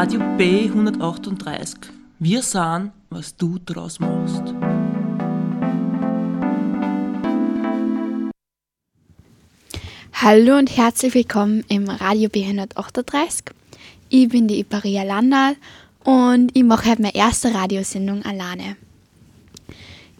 [0.00, 1.74] Radio B138.
[2.20, 4.44] Wir sahen, was du draus machst.
[10.12, 13.46] Hallo und herzlich willkommen im Radio B138.
[14.08, 15.56] Ich bin die Iparia Landal
[16.04, 18.76] und ich mache heute meine erste Radiosendung alleine.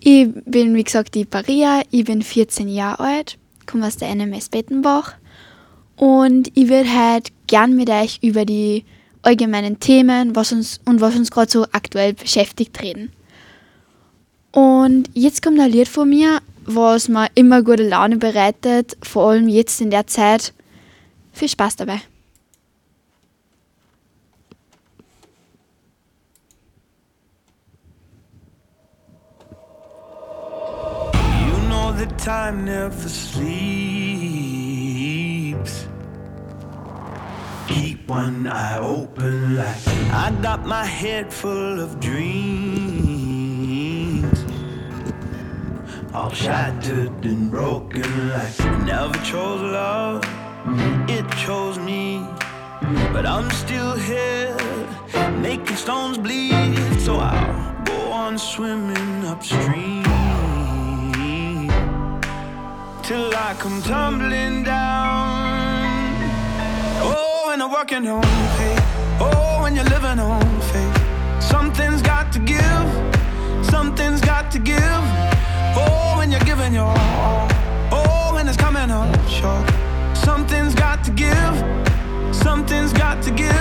[0.00, 4.48] Ich bin, wie gesagt, die Iparia, ich bin 14 Jahre alt, komme aus der NMS
[4.48, 5.14] Bettenbach
[5.94, 8.84] und ich würde heute gern mit euch über die
[9.22, 13.12] allgemeinen Themen was uns, und was uns gerade so aktuell beschäftigt reden.
[14.52, 19.48] Und jetzt kommt ein Lied von mir, was mir immer gute Laune bereitet, vor allem
[19.48, 20.52] jetzt in der Zeit.
[21.32, 22.00] Viel Spaß dabei.
[31.46, 33.87] You know that time never sleeps.
[38.08, 42.38] One eye open like I got my head full of dreams.
[46.14, 50.24] All shattered and broken like never chose love.
[51.08, 52.26] It chose me.
[53.12, 54.56] But I'm still here,
[55.42, 57.00] making stones bleed.
[57.00, 60.04] So I'll go on swimming upstream
[63.02, 65.07] till I come tumbling down.
[67.58, 68.82] When I'm working on faith.
[69.18, 71.42] Oh, when you're living on faith.
[71.42, 73.66] Something's got to give.
[73.66, 75.02] Something's got to give.
[75.74, 77.48] Oh, when you're giving your all.
[77.90, 79.68] Oh, when it's coming up short.
[80.16, 81.56] Something's got to give.
[82.32, 83.57] Something's got to give.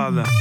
[0.00, 0.39] Father.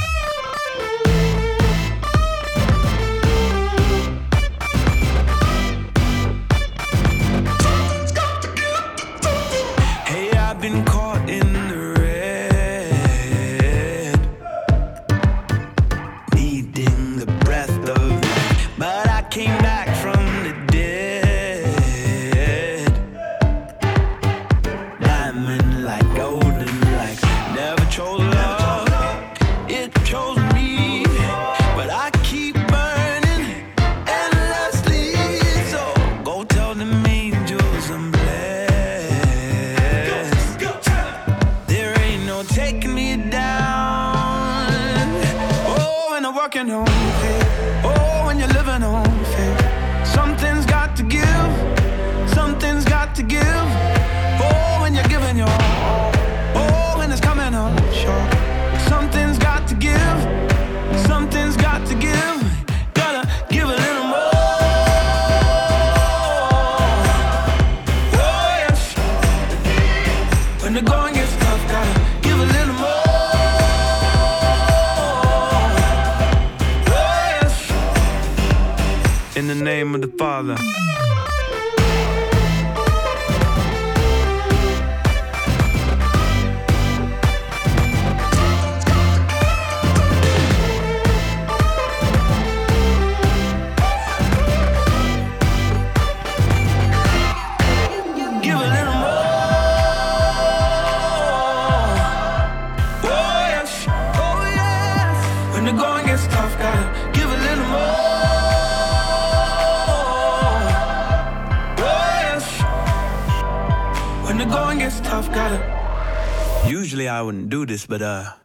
[117.89, 118.38] But uh.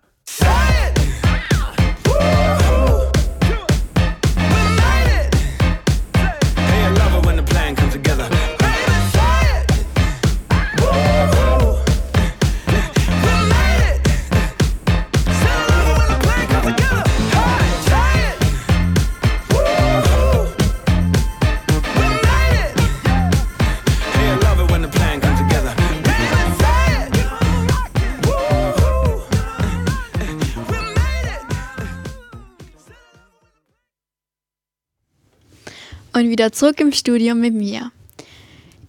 [36.15, 37.91] Und wieder zurück im Studio mit mir.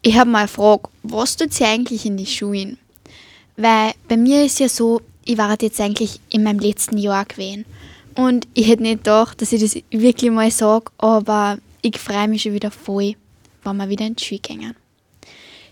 [0.03, 2.77] Ich habe mal eine Frage, was tut ihr eigentlich in die Schulen?
[3.57, 7.65] Weil bei mir ist ja so, ich war jetzt eigentlich in meinem letzten Jahr gewesen.
[8.13, 12.43] Und ich hätte nicht gedacht, dass ich das wirklich mal sage, aber ich freue mich
[12.43, 13.15] schon wieder voll,
[13.63, 14.75] wenn wir wieder in die Schule gehen.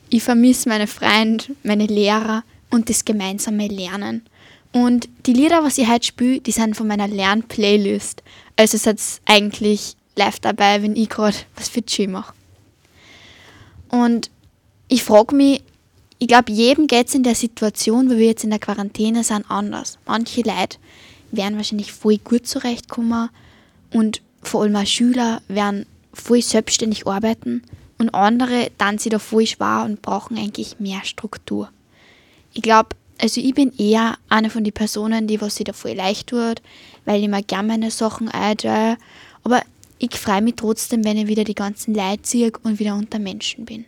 [0.09, 4.25] Ich vermisse meine Freunde, meine Lehrer und das gemeinsame Lernen.
[4.71, 8.23] Und die Lieder, was ich heute spiele, die sind von meiner Lernplaylist.
[8.55, 12.33] Also seid eigentlich live dabei, wenn ich gerade was für Chi mache.
[13.89, 14.29] Und
[14.87, 15.63] ich frage mich,
[16.19, 19.49] ich glaube, jedem geht es in der Situation, wo wir jetzt in der Quarantäne sind,
[19.49, 19.97] anders.
[20.05, 20.77] Manche Leute
[21.31, 23.29] werden wahrscheinlich voll gut zurechtkommen
[23.91, 27.63] und vor allem auch Schüler werden voll selbstständig arbeiten
[27.97, 31.69] und andere dann sie da voll schwer und brauchen eigentlich mehr Struktur.
[32.53, 32.89] Ich glaube,
[33.19, 36.61] also ich bin eher eine von den Personen, die was sich da voll leicht tut,
[37.05, 38.97] weil ich mir gerne meine Sachen einteile.
[39.43, 39.61] Aber
[40.03, 43.63] ich freue mich trotzdem, wenn ich wieder die ganzen Leute ziehe und wieder unter Menschen
[43.63, 43.85] bin.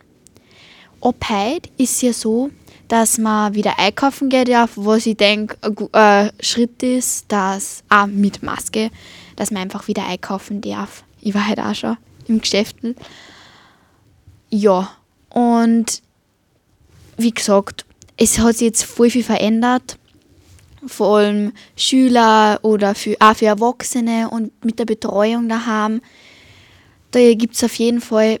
[1.02, 2.50] Ab heute ist ja so,
[2.88, 5.58] dass man wieder einkaufen geht, ja, was ich denke,
[5.92, 8.90] ein äh, Schritt ist, dass auch mit Maske,
[9.36, 11.04] dass man einfach wieder einkaufen darf.
[11.20, 11.98] Ich war heute auch schon
[12.28, 12.76] im Geschäft.
[14.48, 14.90] Ja,
[15.28, 16.00] und
[17.18, 17.84] wie gesagt,
[18.16, 19.98] es hat sich jetzt voll viel verändert.
[20.86, 26.00] Vor allem Schüler oder für, auch für Erwachsene und mit der Betreuung daheim.
[27.10, 28.40] Da gibt es auf jeden Fall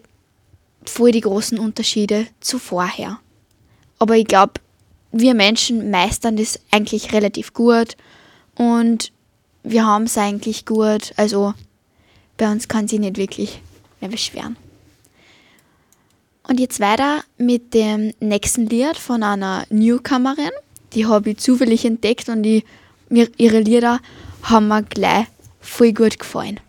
[0.84, 3.18] voll die großen Unterschiede zu vorher.
[3.98, 4.54] Aber ich glaube,
[5.12, 7.96] wir Menschen meistern das eigentlich relativ gut
[8.56, 9.12] und
[9.62, 11.12] wir haben es eigentlich gut.
[11.16, 11.54] Also
[12.36, 13.60] bei uns kann sie nicht wirklich
[14.00, 14.56] mehr beschweren.
[16.48, 20.50] Und jetzt weiter mit dem nächsten Lied von einer Newcomerin.
[20.92, 22.64] Die habe ich zufällig entdeckt und die,
[23.08, 24.00] mir, ihre Lieder
[24.42, 25.26] haben mir gleich
[25.60, 26.60] voll gut gefallen.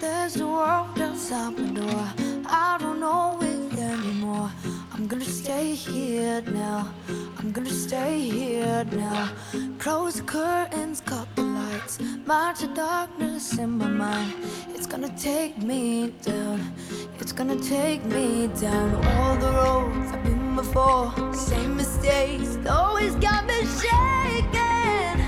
[0.00, 2.12] There's a world outside my door.
[2.48, 4.50] I don't know it anymore.
[4.96, 6.90] I'm gonna stay here now.
[7.38, 9.30] I'm gonna stay here now.
[9.78, 11.98] Close the curtains, cut the lights.
[12.24, 14.32] March the darkness in my mind.
[14.70, 16.72] It's gonna take me down.
[17.20, 21.12] It's gonna take me down all the roads I've been before.
[21.34, 25.20] Same mistakes, always got me shaking.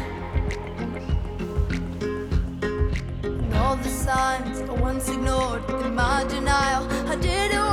[3.23, 6.89] And all the signs I once ignored in my denial.
[7.07, 7.68] I didn't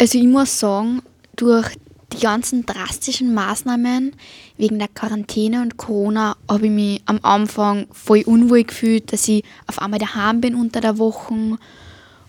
[0.00, 1.02] Also ich muss sagen,
[1.36, 1.76] durch
[2.14, 4.16] die ganzen drastischen Maßnahmen
[4.56, 9.44] wegen der Quarantäne und Corona habe ich mich am Anfang voll unwohl gefühlt, dass ich
[9.66, 11.58] auf einmal daheim bin unter der Woche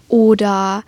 [0.10, 0.84] oder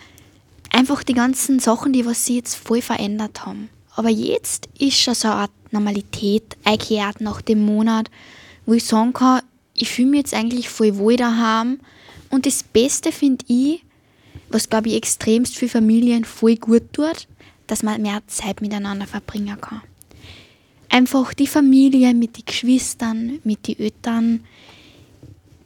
[0.71, 3.69] einfach die ganzen Sachen, die was sie jetzt voll verändert haben.
[3.95, 8.11] Aber jetzt ist schon so eine Art Normalität eingekehrt nach dem Monat,
[8.65, 9.41] wo ich sagen kann,
[9.73, 11.79] ich fühle mich jetzt eigentlich voll wohl daheim.
[12.29, 13.83] Und das Beste finde ich,
[14.53, 17.27] was glaube ich extremst für Familien voll gut tut,
[17.67, 19.81] dass man mehr Zeit miteinander verbringen kann.
[20.89, 24.43] Einfach die Familie mit den Geschwistern, mit den Eltern,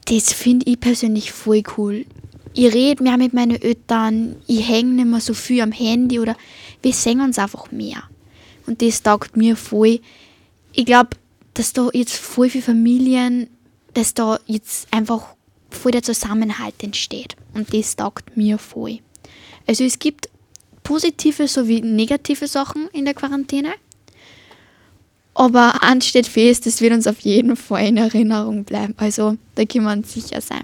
[0.06, 2.06] das finde ich persönlich voll cool.
[2.54, 6.38] Ich rede mehr mit meinen Eltern, ich hänge nicht mehr so viel am Handy oder
[6.82, 8.04] wir sehen uns einfach mehr.
[8.66, 10.00] Und das taugt mir voll.
[10.72, 11.10] Ich glaube,
[11.54, 13.48] dass da jetzt voll viele Familien,
[13.94, 15.37] dass da jetzt einfach
[15.78, 17.36] voll der Zusammenhalt entsteht.
[17.54, 19.00] Und das taugt mir voll.
[19.66, 20.30] Also es gibt
[20.84, 23.74] positive sowie negative Sachen in der Quarantäne.
[25.34, 28.96] Aber eins steht fest, das wird uns auf jeden Fall in Erinnerung bleiben.
[28.98, 30.64] Also da kann man sicher sein.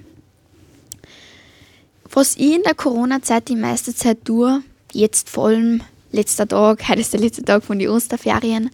[2.11, 7.01] Was ich in der Corona-Zeit die meiste Zeit tue, jetzt vor allem letzter Tag, heute
[7.01, 8.71] ist der letzte Tag von den Osterferien,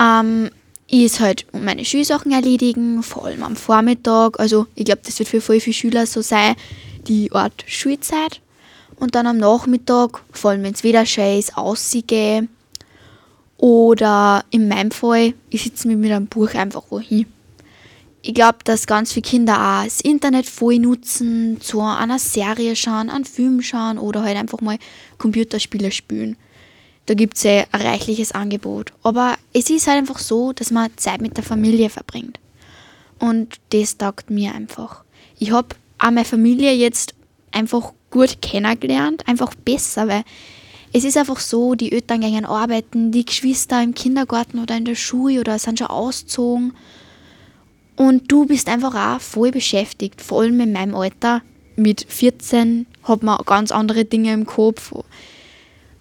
[0.00, 0.50] ähm,
[0.90, 4.40] ist halt meine Schulsachen erledigen, vor allem am Vormittag.
[4.40, 6.56] Also ich glaube, das wird für voll viele Schüler so sein,
[7.06, 8.40] die Art Schulzeit.
[8.96, 12.48] Und dann am Nachmittag, vor allem wenn es wieder schön ist, ausgehe.
[13.56, 17.26] Oder in meinem Fall, ich sitze mit, mit einem Buch einfach wohin.
[18.22, 23.08] Ich glaube, dass ganz viele Kinder auch das Internet voll nutzen, zu einer Serie schauen,
[23.08, 24.78] einen Film schauen oder halt einfach mal
[25.18, 26.36] Computerspiele spielen.
[27.10, 28.92] Da gibt es ja ein reichliches Angebot.
[29.02, 32.38] Aber es ist halt einfach so, dass man Zeit mit der Familie verbringt.
[33.18, 35.02] Und das taugt mir einfach.
[35.36, 37.16] Ich habe auch meine Familie jetzt
[37.50, 40.22] einfach gut kennengelernt, einfach besser, weil
[40.92, 44.94] es ist einfach so, die Eltern gehen arbeiten, die Geschwister im Kindergarten oder in der
[44.94, 46.74] Schule oder sind schon ausgezogen.
[47.96, 51.42] Und du bist einfach auch voll beschäftigt, vor allem in meinem Alter.
[51.74, 54.92] Mit 14 hat man ganz andere Dinge im Kopf.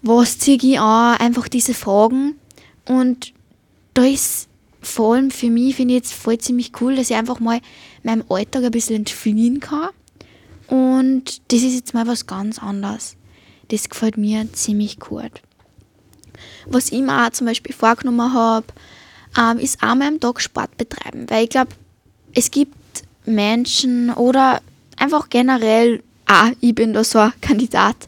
[0.02, 1.18] Was ziehe ich an?
[1.18, 2.36] Einfach diese Fragen.
[2.86, 3.34] Und
[3.94, 4.48] da ist
[4.82, 7.60] vor allem für mich, finde ich jetzt voll ziemlich cool, dass ich einfach mal
[8.04, 9.90] meinem Alltag ein bisschen entfliehen kann
[10.70, 13.16] und das ist jetzt mal was ganz anderes.
[13.70, 15.32] Das gefällt mir ziemlich gut.
[16.66, 18.68] Was ich mir auch zum Beispiel vorgenommen habe,
[19.38, 21.30] ähm, ist einmal am Tag Sport betreiben.
[21.30, 21.72] Weil ich glaube,
[22.34, 22.76] es gibt
[23.26, 24.62] Menschen oder
[24.96, 28.08] einfach generell, ah, ich bin da so ein Kandidat,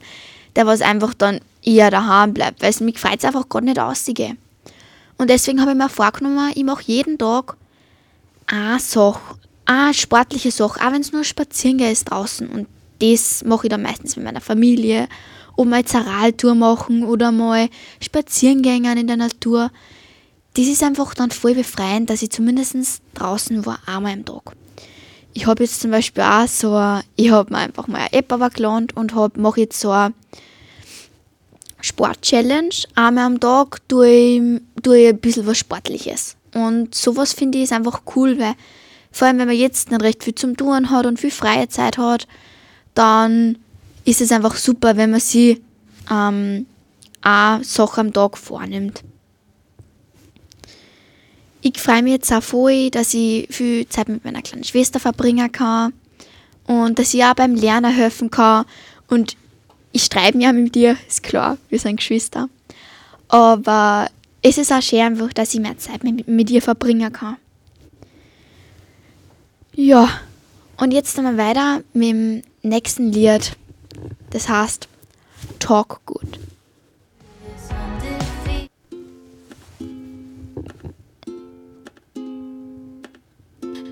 [0.56, 4.38] der was einfach dann eher daheim bleibt, weil es mich freut einfach gerade nicht auszugehen.
[5.18, 7.56] Und deswegen habe ich mir vorgenommen, ich mache jeden Tag
[8.48, 9.20] eine Sache,
[9.66, 12.48] eine sportliche Sache, auch wenn es nur spazieren ist draußen.
[12.48, 12.68] Und
[13.00, 15.08] das mache ich dann meistens mit meiner Familie.
[15.56, 18.64] Oder mal Zeraltour machen oder mal spazieren
[18.98, 19.70] in der Natur.
[20.56, 24.56] Das ist einfach dann voll befreiend, dass ich zumindest draußen war, einmal am Tag.
[25.34, 28.50] Ich habe jetzt zum Beispiel auch so, ich habe mir einfach mal eine App aber
[28.98, 30.14] und mache jetzt so eine
[31.82, 32.74] Sport-Challenge.
[32.96, 34.42] Einmal am Tag tue ich,
[34.82, 36.36] tue ich ein bisschen was Sportliches.
[36.54, 38.56] Und sowas finde ich ist einfach cool, weil
[39.12, 41.98] vor allem, wenn man jetzt nicht recht viel zum Tun hat und viel freie Zeit
[41.98, 42.28] hat,
[42.94, 43.58] dann
[44.06, 45.62] ist es einfach super, wenn man sich
[46.10, 46.66] ähm,
[47.22, 49.04] eine Sache am Tag vornimmt.
[51.62, 55.52] Ich freue mich jetzt auch voll, dass ich viel Zeit mit meiner kleinen Schwester verbringen
[55.52, 55.94] kann
[56.66, 58.66] und dass ich auch beim Lernen helfen kann.
[59.08, 59.36] Und
[59.92, 62.50] ich streite mich auch mit dir, ist klar, wir sind Geschwister.
[63.28, 64.08] Aber
[64.42, 67.38] es ist auch schön einfach, dass ich mehr Zeit mit, mit dir verbringen kann.
[69.74, 70.10] Ja,
[70.78, 73.54] und jetzt dann mal weiter mit dem nächsten Lied.
[74.32, 74.88] Das heißt
[75.60, 76.40] Talk Good.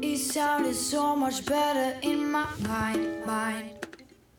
[0.01, 3.78] It sounded so much better in my mind, mind.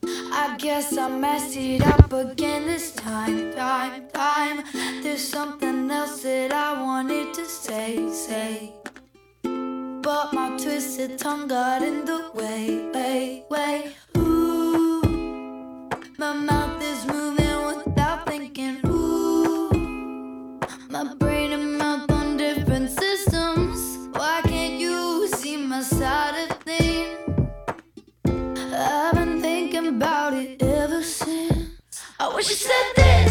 [0.03, 4.63] I guess I messed it up again this time, time, time.
[5.03, 8.73] There's something else that I wanted to say, say.
[9.43, 13.93] But my twisted tongue got in the way, way, way.
[14.17, 15.01] Ooh,
[16.17, 18.79] my mouth is moving without thinking.
[18.87, 19.69] Ooh,
[20.89, 21.30] my brain
[32.41, 33.30] I wish you said this,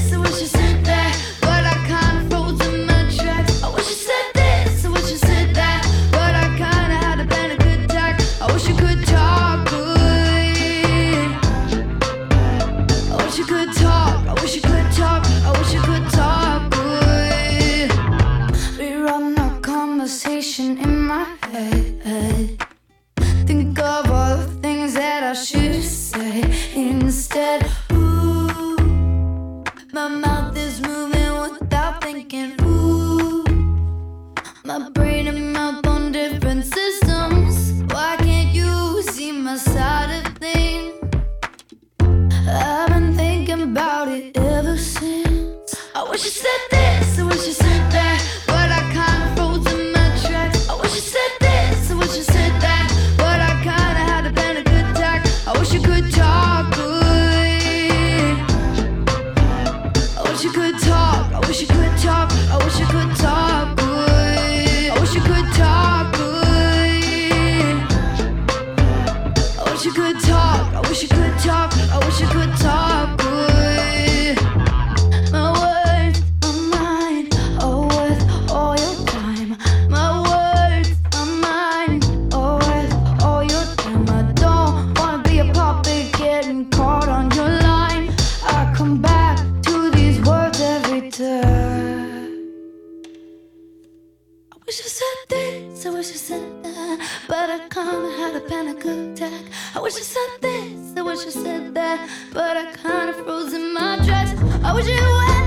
[103.20, 104.32] I kinda froze in my tracks.
[104.64, 105.39] I wish it went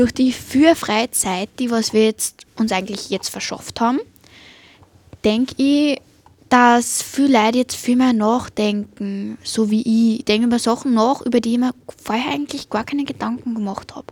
[0.00, 4.00] Durch die viel freie Zeit, die was wir jetzt uns eigentlich jetzt verschafft haben,
[5.26, 6.00] denke ich,
[6.48, 10.20] dass viele Leute jetzt viel mehr nachdenken, so wie ich.
[10.20, 13.94] Ich denke über Sachen nach, über die ich mir vorher eigentlich gar keine Gedanken gemacht
[13.94, 14.06] habe.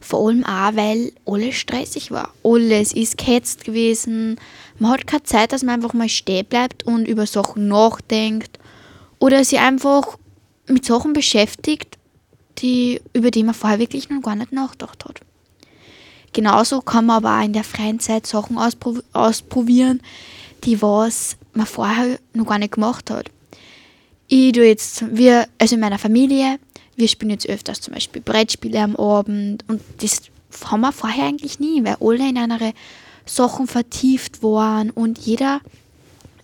[0.00, 2.34] Vor allem auch, weil alles stressig war.
[2.44, 4.38] Alles ist gehetzt gewesen.
[4.78, 8.58] Man hat keine Zeit, dass man einfach mal stehen bleibt und über Sachen nachdenkt.
[9.18, 10.18] Oder sich einfach
[10.68, 11.95] mit Sachen beschäftigt,
[12.58, 15.20] die, über die man vorher wirklich noch gar nicht nachgedacht hat.
[16.32, 20.02] Genauso kann man aber auch in der freien Zeit Sachen auspro ausprobieren,
[20.64, 23.30] die was man vorher noch gar nicht gemacht hat.
[24.28, 26.58] Ich tue jetzt, wir, also in meiner Familie,
[26.96, 30.22] wir spielen jetzt öfters zum Beispiel Brettspiele am Abend und das
[30.64, 32.72] haben wir vorher eigentlich nie, weil alle in andere
[33.24, 35.60] Sachen vertieft waren und jeder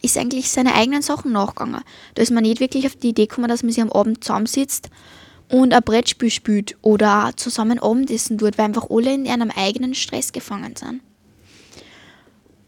[0.03, 1.83] ist eigentlich seine eigenen Sachen nachgegangen.
[2.15, 4.91] Da ist man nicht wirklich auf die Idee gekommen, dass man sich am Abend zusammensitzt
[5.53, 10.33] und ein Brettspiel spielt oder zusammen Abendessen tut, weil einfach alle in einem eigenen Stress
[10.33, 11.03] gefangen sind.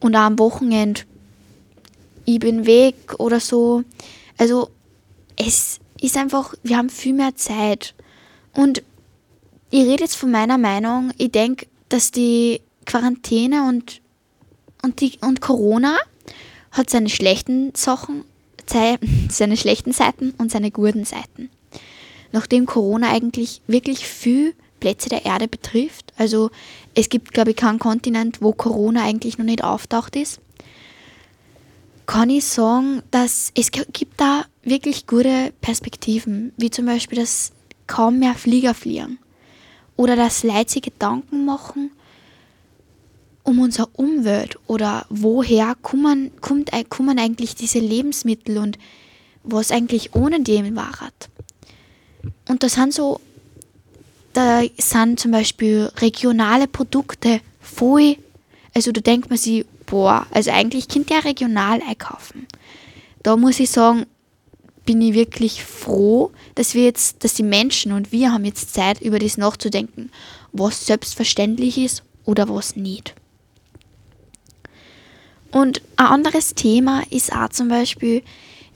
[0.00, 1.00] Und auch am Wochenende,
[2.26, 3.84] ich bin weg oder so.
[4.36, 4.68] Also
[5.36, 7.94] es ist einfach, wir haben viel mehr Zeit.
[8.52, 8.82] Und
[9.70, 14.02] ich rede jetzt von meiner Meinung, ich denke, dass die Quarantäne und,
[14.82, 15.96] und, die, und Corona
[16.70, 18.24] hat seine schlechten Sachen,
[18.66, 18.98] sei-
[19.30, 21.48] seine schlechten Seiten und seine guten Seiten.
[22.34, 26.50] Nachdem Corona eigentlich wirklich viel Plätze der Erde betrifft, also
[26.92, 30.40] es gibt, glaube ich, keinen Kontinent, wo Corona eigentlich noch nicht auftaucht ist,
[32.06, 37.52] kann ich sagen, dass es gibt da wirklich gute Perspektiven, wie zum Beispiel, dass
[37.86, 39.20] kaum mehr Flieger fliegen
[39.96, 41.92] oder dass Leute sich Gedanken machen
[43.44, 48.76] um unsere Umwelt oder woher kommen, kommt, ei- kommen eigentlich diese Lebensmittel und
[49.44, 50.92] was eigentlich ohne dem war.
[52.48, 53.20] Und das sind so,
[54.32, 58.16] da sind zum Beispiel regionale Produkte voll,
[58.74, 62.46] also da denkt man sich, boah, also eigentlich könnt ihr ja regional einkaufen.
[63.22, 64.06] Da muss ich sagen,
[64.84, 69.00] bin ich wirklich froh, dass wir jetzt, dass die Menschen und wir haben jetzt Zeit,
[69.00, 70.10] über das nachzudenken,
[70.52, 73.14] was selbstverständlich ist oder was nicht.
[75.50, 78.22] Und ein anderes Thema ist auch zum Beispiel,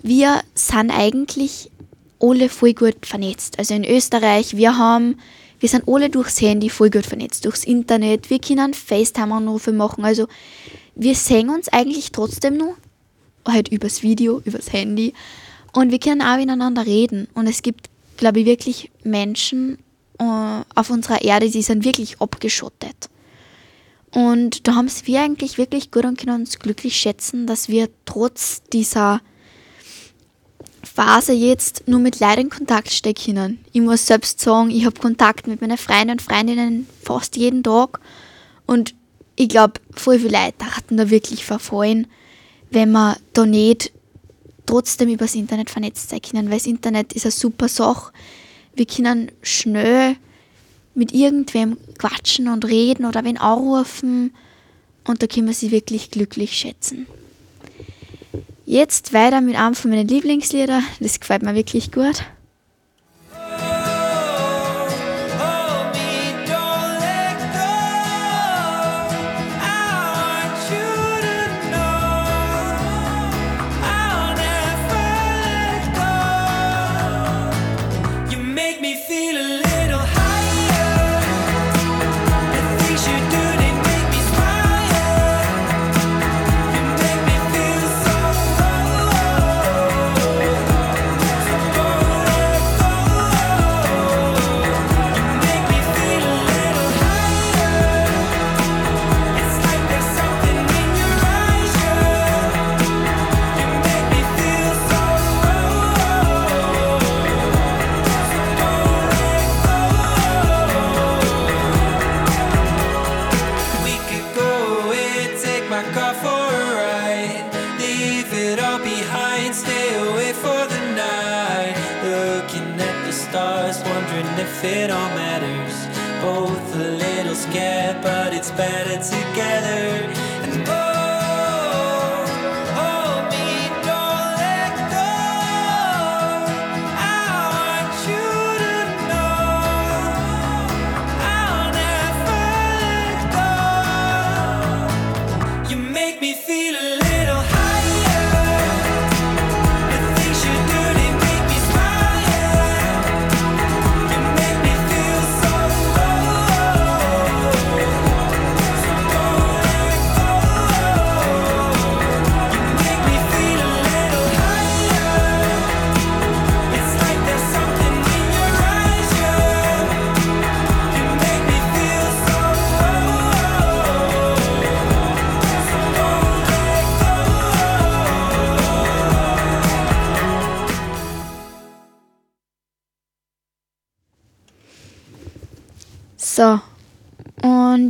[0.02, 1.70] wir sind eigentlich
[2.20, 3.58] alle voll gut vernetzt.
[3.58, 5.18] Also in Österreich, wir haben,
[5.60, 10.26] wir sind alle durchs Handy voll gut vernetzt, durchs Internet, wir können FaceTime-Anrufe machen, also
[10.94, 12.76] wir sehen uns eigentlich trotzdem nur,
[13.46, 15.14] halt übers Video, übers Handy
[15.72, 19.78] und wir können auch miteinander reden und es gibt, glaube ich, wirklich Menschen
[20.18, 20.24] äh,
[20.74, 23.08] auf unserer Erde, die sind wirklich abgeschottet.
[24.10, 27.88] Und da haben es wir eigentlich wirklich gut und können uns glücklich schätzen, dass wir
[28.06, 29.20] trotz dieser
[30.98, 33.64] Phase jetzt nur mit Leuten in Kontakt stecken können.
[33.72, 38.00] Ich muss selbst sagen, ich habe Kontakt mit meinen Freunden und Freundinnen fast jeden Tag
[38.66, 38.96] Und
[39.36, 42.08] ich glaube, voll viele Leute hatten da wirklich verfallen,
[42.72, 43.92] wenn man da nicht
[44.66, 48.12] trotzdem übers Internet vernetzt sein können, weil das Internet ist eine super Sache.
[48.74, 50.16] Wir können schnell
[50.96, 54.34] mit irgendwem quatschen und reden oder wen anrufen
[55.04, 57.06] und da können wir sie wirklich glücklich schätzen.
[58.70, 62.26] Jetzt weiter mit einem von meinen Lieblingslieder, das gefällt mir wirklich gut.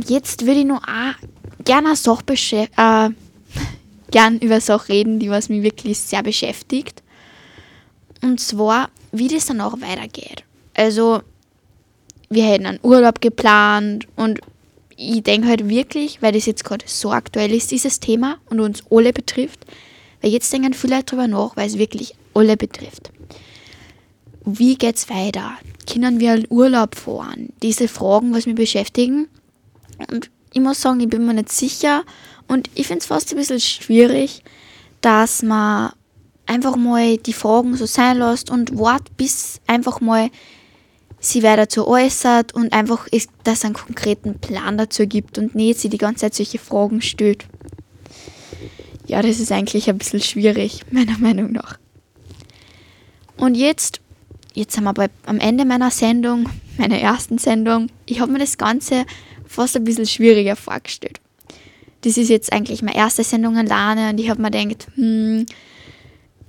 [0.09, 0.81] Jetzt würde ich noch
[1.65, 2.23] gerne eine Sache
[2.77, 3.09] äh,
[4.11, 7.03] gern über eine Sache reden, die was mich wirklich sehr beschäftigt.
[8.21, 10.43] Und zwar, wie das dann auch weitergeht.
[10.73, 11.21] Also,
[12.29, 14.39] wir hätten einen Urlaub geplant und
[14.95, 18.83] ich denke halt wirklich, weil das jetzt gerade so aktuell ist, dieses Thema und uns
[18.91, 19.65] alle betrifft,
[20.21, 23.11] weil jetzt denken viele Leute drüber nach, weil es wirklich alle betrifft.
[24.45, 25.53] Wie geht's weiter?
[25.91, 27.53] Können wir einen Urlaub fahren?
[27.63, 29.27] Diese Fragen, was mich beschäftigen.
[30.07, 32.03] Und ich muss sagen, ich bin mir nicht sicher
[32.47, 34.43] und ich finde es fast ein bisschen schwierig,
[35.01, 35.91] dass man
[36.45, 40.29] einfach mal die Fragen so sein lässt und wartet, bis einfach mal
[41.19, 45.53] sie wer dazu äußert und einfach, ist, dass es einen konkreten Plan dazu gibt und
[45.53, 47.45] nicht sie die ganze Zeit solche Fragen stellt.
[49.05, 51.77] Ja, das ist eigentlich ein bisschen schwierig, meiner Meinung nach.
[53.37, 54.01] Und jetzt,
[54.53, 57.89] jetzt sind wir bei, am Ende meiner Sendung, meiner ersten Sendung.
[58.05, 59.05] Ich habe mir das Ganze
[59.49, 61.19] fast ein bisschen schwieriger vorgestellt.
[62.01, 65.45] Das ist jetzt eigentlich meine erste Sendung alleine und ich habe mir gedacht, hm,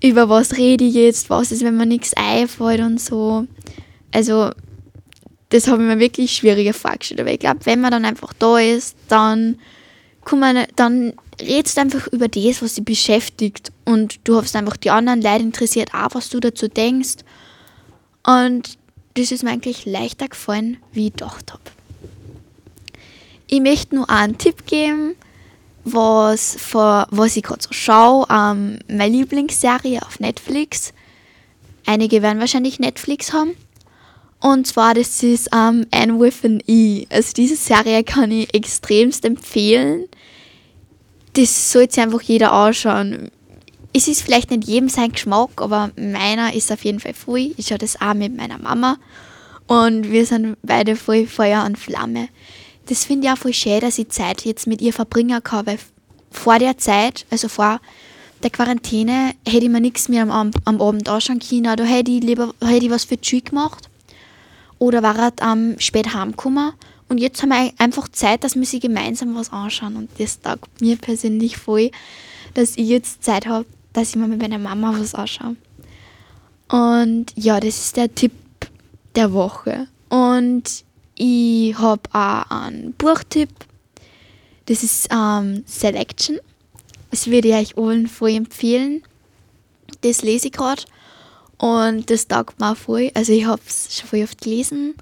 [0.02, 3.46] über was rede ich jetzt, was ist, wenn mir nichts einfällt und so.
[4.12, 4.50] Also,
[5.48, 7.20] das habe ich mir wirklich schwieriger vorgestellt.
[7.20, 9.58] Aber ich glaube, wenn man dann einfach da ist, dann,
[10.24, 13.72] kann man, dann redest du einfach über das, was dich beschäftigt.
[13.84, 17.16] Und du hast einfach die anderen Leute interessiert, auch was du dazu denkst.
[18.24, 18.78] Und
[19.14, 21.62] das ist mir eigentlich leichter gefallen, wie ich gedacht habe.
[23.52, 25.16] Ich möchte nur einen Tipp geben,
[25.82, 28.24] was, vor, was ich gerade so schaue.
[28.30, 30.92] Ähm, meine Lieblingsserie auf Netflix.
[31.84, 33.56] Einige werden wahrscheinlich Netflix haben.
[34.38, 37.06] Und zwar, das ist ähm, Anne with an E.
[37.10, 40.06] Also diese Serie kann ich extremst empfehlen.
[41.32, 43.32] Das sollte sich einfach jeder anschauen.
[43.92, 47.52] Es ist vielleicht nicht jedem sein Geschmack, aber meiner ist auf jeden Fall voll.
[47.56, 48.96] Ich schaue das auch mit meiner Mama.
[49.66, 52.28] Und wir sind beide voll Feuer und Flamme.
[52.90, 55.78] Das finde ich auch voll schön, dass ich Zeit jetzt mit ihr verbringen kann, weil
[56.32, 57.80] vor der Zeit, also vor
[58.42, 61.76] der Quarantäne, hätte ich mir nichts mehr am, am Abend anschauen können.
[61.76, 63.88] Da hätte ich lieber hätte ich was für Schule gemacht
[64.80, 66.72] oder war halt ähm, spät heimgekommen.
[67.08, 69.94] Und jetzt haben wir einfach Zeit, dass wir sie gemeinsam was anschauen.
[69.94, 71.92] Und das taugt mir persönlich voll,
[72.54, 75.54] dass ich jetzt Zeit habe, dass ich mal mit meiner Mama was anschaue.
[76.68, 78.32] Und ja, das ist der Tipp
[79.14, 79.86] der Woche.
[80.08, 80.84] Und
[81.22, 83.50] ich habe auch einen Buchtipp.
[84.64, 86.38] Das ist ähm, Selection.
[87.10, 89.02] Das würde ich euch allen voll empfehlen.
[90.00, 90.82] Das lese ich gerade.
[91.58, 93.10] Und das taugt mir auch voll.
[93.12, 94.94] Also ich habe es schon voll oft gelesen.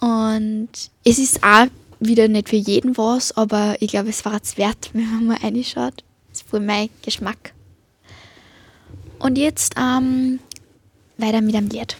[0.00, 0.70] Und
[1.04, 1.66] es ist auch
[1.98, 5.36] wieder nicht für jeden was, aber ich glaube, es war es wert, wenn man mal
[5.36, 6.04] reinschaut.
[6.30, 7.52] Das ist voll mein Geschmack.
[9.18, 10.38] Und jetzt ähm,
[11.18, 11.98] weiter mit einem Lied.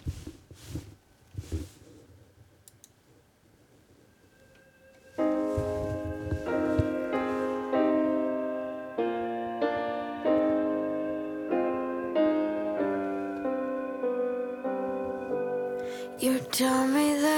[16.21, 17.30] You tell me that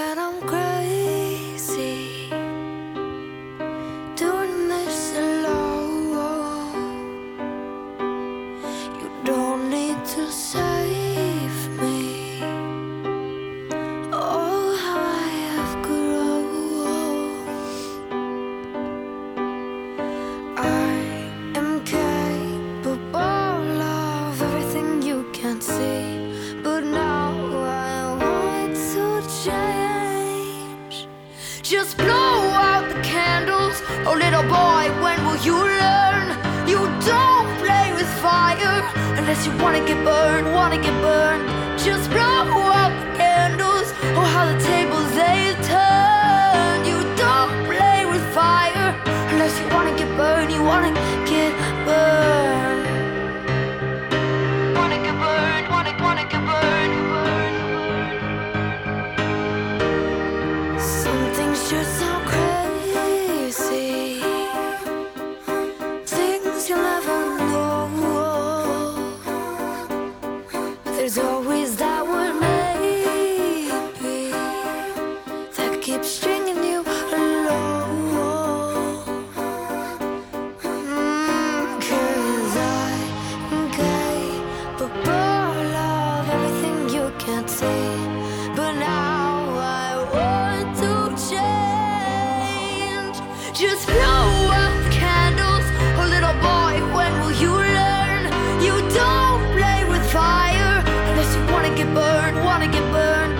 [101.75, 103.33] get burned, wanna get burned.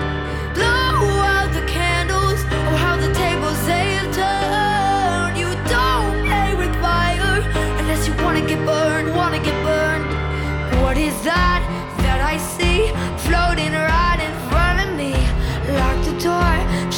[0.54, 0.98] Blow
[1.32, 5.36] out the candles, oh how the tables they've turned.
[5.38, 7.36] You don't play with fire
[7.80, 10.06] unless you wanna get burned, wanna get burned.
[10.82, 11.62] What is that
[12.04, 12.88] that I see
[13.24, 15.12] floating right in front of me?
[15.78, 16.54] Lock the door,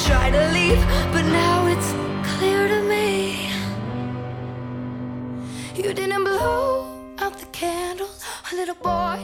[0.06, 1.90] try to leave, but now it's
[2.32, 3.50] clear to me.
[5.74, 6.86] You didn't blow
[7.18, 9.18] out the candles, little boy.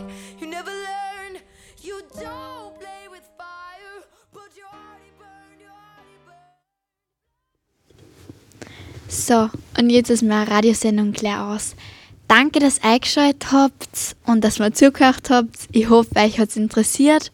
[9.13, 11.77] So, und jetzt ist meine Radiosendung gleich aus.
[12.29, 15.69] Danke, dass ihr eingeschaltet habt und dass ihr zugehört habt.
[15.71, 17.31] Ich hoffe, euch hat es interessiert.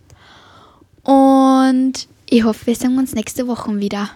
[1.05, 4.11] Und ich hoffe, wir sehen uns nächste Woche wieder.